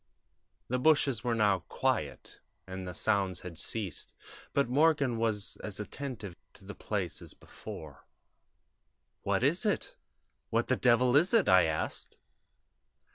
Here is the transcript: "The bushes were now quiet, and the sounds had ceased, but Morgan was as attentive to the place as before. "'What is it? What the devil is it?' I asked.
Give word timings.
"The 0.67 0.79
bushes 0.79 1.23
were 1.23 1.35
now 1.35 1.59
quiet, 1.69 2.39
and 2.65 2.87
the 2.87 2.93
sounds 2.95 3.41
had 3.41 3.59
ceased, 3.59 4.15
but 4.51 4.67
Morgan 4.67 5.17
was 5.19 5.57
as 5.57 5.79
attentive 5.79 6.35
to 6.53 6.65
the 6.65 6.73
place 6.73 7.21
as 7.21 7.35
before. 7.35 8.07
"'What 9.21 9.43
is 9.43 9.63
it? 9.63 9.97
What 10.49 10.69
the 10.69 10.75
devil 10.75 11.15
is 11.15 11.35
it?' 11.35 11.47
I 11.47 11.65
asked. 11.65 12.17